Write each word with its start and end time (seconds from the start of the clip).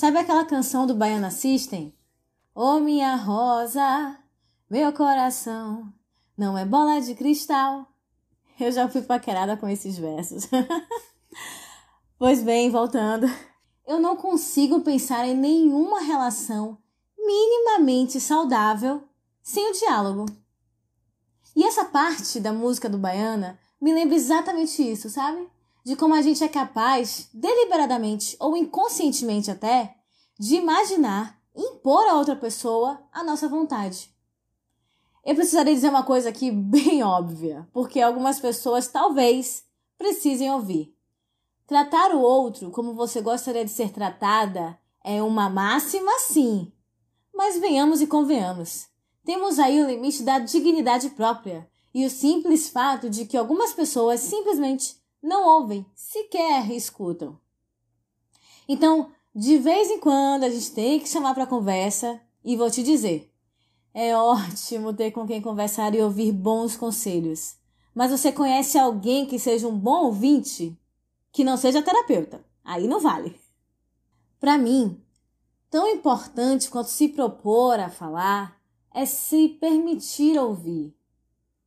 Sabe 0.00 0.16
aquela 0.16 0.46
canção 0.46 0.86
do 0.86 0.94
Baiana 0.94 1.30
System? 1.30 1.94
Ô 2.54 2.62
oh, 2.62 2.80
minha 2.80 3.16
rosa, 3.16 4.18
meu 4.70 4.90
coração, 4.94 5.92
não 6.38 6.56
é 6.56 6.64
bola 6.64 7.02
de 7.02 7.14
cristal. 7.14 7.86
Eu 8.58 8.72
já 8.72 8.88
fui 8.88 9.02
paquerada 9.02 9.58
com 9.58 9.68
esses 9.68 9.98
versos. 9.98 10.48
pois 12.18 12.42
bem, 12.42 12.70
voltando. 12.70 13.26
Eu 13.86 14.00
não 14.00 14.16
consigo 14.16 14.80
pensar 14.80 15.28
em 15.28 15.36
nenhuma 15.36 16.00
relação 16.00 16.78
minimamente 17.18 18.18
saudável 18.22 19.06
sem 19.42 19.70
o 19.70 19.74
diálogo. 19.74 20.24
E 21.54 21.62
essa 21.62 21.84
parte 21.84 22.40
da 22.40 22.54
música 22.54 22.88
do 22.88 22.96
Baiana 22.96 23.60
me 23.78 23.92
lembra 23.92 24.16
exatamente 24.16 24.82
isso, 24.82 25.10
sabe? 25.10 25.46
De 25.84 25.96
como 25.96 26.14
a 26.14 26.22
gente 26.22 26.44
é 26.44 26.48
capaz, 26.48 27.28
deliberadamente 27.32 28.36
ou 28.38 28.56
inconscientemente 28.56 29.50
até, 29.50 29.96
de 30.38 30.56
imaginar, 30.56 31.40
impor 31.54 32.06
a 32.08 32.14
outra 32.14 32.36
pessoa 32.36 33.02
a 33.12 33.24
nossa 33.24 33.48
vontade. 33.48 34.14
Eu 35.24 35.34
precisaria 35.34 35.74
dizer 35.74 35.88
uma 35.88 36.02
coisa 36.02 36.28
aqui 36.28 36.50
bem 36.52 37.02
óbvia, 37.02 37.68
porque 37.72 38.00
algumas 38.00 38.40
pessoas 38.40 38.88
talvez 38.88 39.64
precisem 39.98 40.50
ouvir. 40.50 40.94
Tratar 41.66 42.14
o 42.14 42.20
outro 42.20 42.70
como 42.70 42.94
você 42.94 43.20
gostaria 43.20 43.64
de 43.64 43.70
ser 43.70 43.90
tratada 43.90 44.78
é 45.04 45.22
uma 45.22 45.48
máxima, 45.48 46.10
sim. 46.18 46.72
Mas 47.32 47.58
venhamos 47.58 48.00
e 48.00 48.06
convenhamos. 48.06 48.88
Temos 49.24 49.58
aí 49.58 49.82
o 49.82 49.86
limite 49.86 50.22
da 50.22 50.38
dignidade 50.38 51.10
própria 51.10 51.70
e 51.94 52.04
o 52.04 52.10
simples 52.10 52.68
fato 52.68 53.08
de 53.08 53.24
que 53.24 53.36
algumas 53.36 53.72
pessoas 53.72 54.20
simplesmente 54.20 54.99
não 55.22 55.60
ouvem, 55.60 55.84
sequer 55.94 56.70
escutam. 56.70 57.38
Então, 58.68 59.10
de 59.34 59.58
vez 59.58 59.90
em 59.90 60.00
quando 60.00 60.44
a 60.44 60.50
gente 60.50 60.72
tem 60.72 61.00
que 61.00 61.08
chamar 61.08 61.34
para 61.34 61.46
conversa 61.46 62.20
e 62.44 62.56
vou 62.56 62.70
te 62.70 62.82
dizer, 62.82 63.32
é 63.92 64.16
ótimo 64.16 64.92
ter 64.94 65.10
com 65.10 65.26
quem 65.26 65.42
conversar 65.42 65.94
e 65.94 66.02
ouvir 66.02 66.32
bons 66.32 66.76
conselhos. 66.76 67.56
Mas 67.94 68.10
você 68.10 68.30
conhece 68.30 68.78
alguém 68.78 69.26
que 69.26 69.38
seja 69.38 69.66
um 69.66 69.76
bom 69.76 70.04
ouvinte? 70.04 70.78
Que 71.32 71.44
não 71.44 71.56
seja 71.56 71.82
terapeuta. 71.82 72.44
Aí 72.64 72.86
não 72.86 73.00
vale. 73.00 73.38
Para 74.38 74.56
mim, 74.56 75.02
tão 75.68 75.88
importante 75.88 76.70
quanto 76.70 76.88
se 76.88 77.08
propor 77.08 77.78
a 77.80 77.90
falar 77.90 78.60
é 78.94 79.04
se 79.04 79.48
permitir 79.60 80.38
ouvir. 80.38 80.94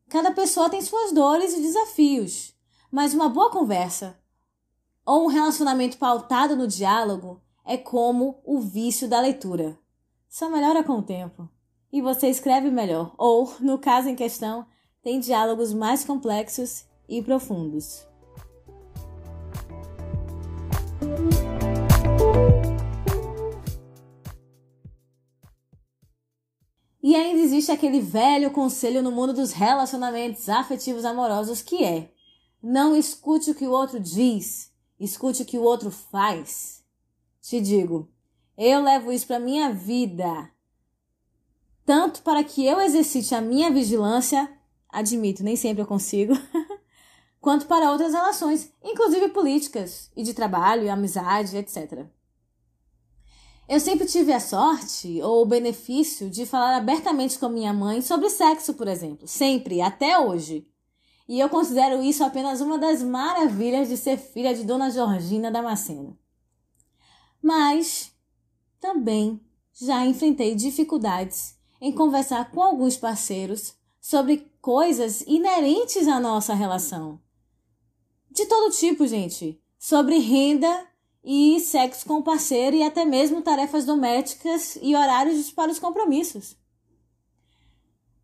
Cada 0.09 0.31
pessoa 0.31 0.69
tem 0.69 0.81
suas 0.81 1.11
dores 1.11 1.53
e 1.53 1.61
desafios, 1.61 2.52
mas 2.93 3.11
uma 3.15 3.27
boa 3.27 3.49
conversa 3.49 4.15
ou 5.03 5.25
um 5.25 5.27
relacionamento 5.27 5.97
pautado 5.97 6.55
no 6.55 6.67
diálogo 6.67 7.41
é 7.65 7.75
como 7.75 8.39
o 8.45 8.59
vício 8.59 9.09
da 9.09 9.19
leitura. 9.19 9.75
Só 10.29 10.47
melhora 10.47 10.83
com 10.83 10.99
o 10.99 11.01
tempo. 11.01 11.49
E 11.91 12.03
você 12.03 12.27
escreve 12.27 12.69
melhor, 12.69 13.11
ou, 13.17 13.51
no 13.59 13.79
caso 13.79 14.09
em 14.09 14.15
questão, 14.15 14.67
tem 15.01 15.19
diálogos 15.19 15.73
mais 15.73 16.05
complexos 16.05 16.85
e 17.09 17.19
profundos. 17.19 18.05
E 27.01 27.15
ainda 27.15 27.41
existe 27.41 27.71
aquele 27.71 27.99
velho 27.99 28.51
conselho 28.51 29.01
no 29.01 29.11
mundo 29.11 29.33
dos 29.33 29.51
relacionamentos 29.51 30.47
afetivos 30.47 31.03
amorosos 31.05 31.61
que 31.63 31.83
é: 31.83 32.12
não 32.63 32.95
escute 32.95 33.51
o 33.51 33.55
que 33.55 33.67
o 33.67 33.71
outro 33.71 33.99
diz, 33.99 34.71
escute 34.97 35.41
o 35.41 35.45
que 35.45 35.57
o 35.57 35.63
outro 35.63 35.91
faz. 35.91 36.81
Te 37.41 37.59
digo, 37.59 38.09
eu 38.57 38.81
levo 38.81 39.11
isso 39.11 39.27
para 39.27 39.37
minha 39.37 39.73
vida. 39.73 40.49
Tanto 41.85 42.21
para 42.21 42.41
que 42.41 42.65
eu 42.65 42.79
exercite 42.79 43.35
a 43.35 43.41
minha 43.41 43.69
vigilância, 43.69 44.49
admito, 44.87 45.43
nem 45.43 45.57
sempre 45.57 45.83
eu 45.83 45.87
consigo, 45.87 46.33
quanto 47.41 47.65
para 47.65 47.91
outras 47.91 48.13
relações, 48.13 48.71
inclusive 48.81 49.27
políticas 49.29 50.09
e 50.15 50.23
de 50.23 50.33
trabalho, 50.33 50.89
amizade, 50.89 51.57
etc. 51.57 52.05
Eu 53.67 53.79
sempre 53.81 54.07
tive 54.07 54.31
a 54.31 54.39
sorte 54.39 55.21
ou 55.21 55.41
o 55.41 55.45
benefício 55.45 56.29
de 56.29 56.45
falar 56.45 56.77
abertamente 56.77 57.37
com 57.37 57.49
minha 57.49 57.73
mãe 57.73 58.01
sobre 58.01 58.29
sexo, 58.29 58.73
por 58.75 58.87
exemplo. 58.87 59.27
Sempre, 59.27 59.81
até 59.81 60.17
hoje. 60.17 60.65
E 61.27 61.39
eu 61.39 61.49
considero 61.49 62.01
isso 62.01 62.23
apenas 62.23 62.59
uma 62.59 62.77
das 62.77 63.01
maravilhas 63.01 63.87
de 63.87 63.97
ser 63.97 64.17
filha 64.17 64.53
de 64.53 64.63
Dona 64.63 64.89
Georgina 64.89 65.49
Damasceno. 65.49 66.17
Mas 67.41 68.11
também 68.79 69.39
já 69.73 70.05
enfrentei 70.05 70.53
dificuldades 70.55 71.57
em 71.79 71.91
conversar 71.91 72.51
com 72.51 72.61
alguns 72.61 72.97
parceiros 72.97 73.73
sobre 73.99 74.51
coisas 74.61 75.21
inerentes 75.21 76.07
à 76.07 76.19
nossa 76.19 76.53
relação. 76.53 77.19
De 78.29 78.45
todo 78.45 78.73
tipo, 78.73 79.07
gente. 79.07 79.61
Sobre 79.79 80.17
renda 80.17 80.87
e 81.23 81.59
sexo 81.59 82.05
com 82.05 82.15
o 82.15 82.23
parceiro 82.23 82.75
e 82.75 82.83
até 82.83 83.05
mesmo 83.05 83.41
tarefas 83.41 83.85
domésticas 83.85 84.77
e 84.81 84.95
horários 84.95 85.51
para 85.51 85.71
os 85.71 85.79
compromissos. 85.79 86.57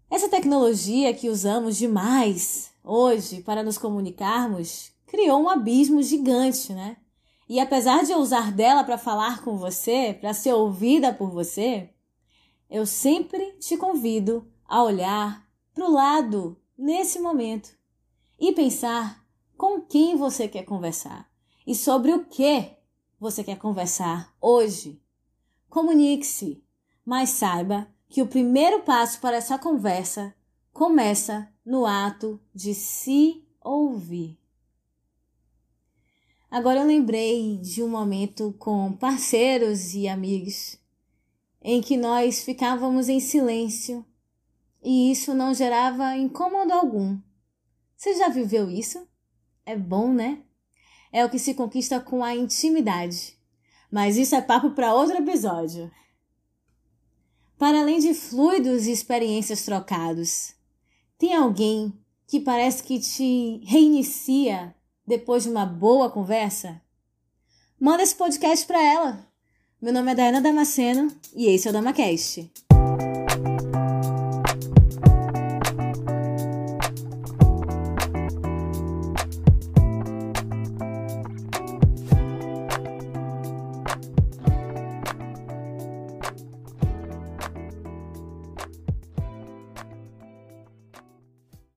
Essa 0.10 0.28
tecnologia 0.28 1.14
que 1.14 1.30
usamos 1.30 1.78
demais 1.78 2.72
hoje 2.90 3.42
para 3.42 3.64
nos 3.64 3.78
comunicarmos 3.78 4.92
criou 5.06 5.42
um 5.42 5.50
abismo 5.50 6.02
gigante, 6.02 6.74
né? 6.74 6.98
E 7.48 7.60
apesar 7.60 8.04
de 8.04 8.12
eu 8.12 8.20
usar 8.20 8.52
dela 8.52 8.84
para 8.84 8.98
falar 8.98 9.44
com 9.44 9.58
você, 9.58 10.16
para 10.20 10.34
ser 10.34 10.54
ouvida 10.54 11.12
por 11.12 11.32
você, 11.32 11.90
eu 12.70 12.86
sempre 12.86 13.54
te 13.54 13.76
convido 13.76 14.48
a 14.68 14.84
olhar 14.84 15.48
para 15.74 15.86
o 15.86 15.92
lado 15.92 16.62
nesse 16.78 17.20
momento 17.20 17.72
e 18.40 18.52
pensar 18.52 19.26
com 19.58 19.82
quem 19.82 20.16
você 20.16 20.48
quer 20.48 20.64
conversar 20.64 21.28
e 21.66 21.74
sobre 21.74 22.14
o 22.14 22.26
que 22.26 22.72
você 23.20 23.44
quer 23.44 23.58
conversar 23.58 24.34
hoje? 24.40 25.02
Comunique-se, 25.70 26.64
mas 27.04 27.32
saiba 27.32 27.88
que 28.08 28.22
o 28.22 28.28
primeiro 28.28 28.82
passo 28.84 29.20
para 29.20 29.38
essa 29.38 29.58
conversa 29.58 30.34
começa 30.72 31.52
no 31.70 31.86
ato 31.86 32.42
de 32.54 32.74
se 32.74 33.46
ouvir. 33.62 34.40
Agora 36.50 36.80
eu 36.80 36.88
lembrei 36.88 37.58
de 37.58 37.84
um 37.84 37.88
momento 37.88 38.56
com 38.58 38.92
parceiros 38.94 39.94
e 39.94 40.08
amigos 40.08 40.80
em 41.62 41.82
que 41.82 41.96
nós 41.96 42.42
ficávamos 42.42 43.08
em 43.08 43.20
silêncio 43.20 44.04
e 44.82 45.12
isso 45.12 45.34
não 45.36 45.54
gerava 45.54 46.18
incômodo 46.18 46.74
algum. 46.74 47.20
Você 47.96 48.18
já 48.18 48.30
viveu 48.30 48.70
isso? 48.70 49.08
É 49.64 49.78
bom, 49.78 50.12
né? 50.12 50.44
é 51.12 51.26
o 51.26 51.30
que 51.30 51.40
se 51.40 51.54
conquista 51.54 52.00
com 52.00 52.24
a 52.24 52.36
intimidade. 52.36 53.38
Mas 53.92 54.18
isso 54.18 54.36
é 54.36 54.42
papo 54.42 54.72
para 54.72 54.94
outro 54.94 55.18
episódio. 55.18 55.92
Para 57.58 57.82
além 57.82 58.00
de 58.00 58.14
fluidos 58.14 58.88
e 58.88 58.92
experiências 58.92 59.64
trocados, 59.64 60.54
tem 61.20 61.36
alguém 61.36 61.94
que 62.26 62.40
parece 62.40 62.82
que 62.82 62.98
te 62.98 63.62
reinicia 63.66 64.74
depois 65.06 65.44
de 65.44 65.50
uma 65.50 65.66
boa 65.66 66.10
conversa? 66.10 66.82
Manda 67.80 68.02
esse 68.02 68.16
podcast 68.16 68.66
para 68.66 68.82
ela. 68.82 69.28
Meu 69.82 69.92
nome 69.92 70.12
é 70.12 70.16
Dayana 70.16 70.42
Damasceno 70.42 71.10
e 71.36 71.48
esse 71.48 71.68
é 71.68 71.72
o 71.72 71.74
DamaCast. 71.74 72.69